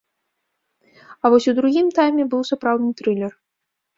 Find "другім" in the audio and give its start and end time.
1.59-1.87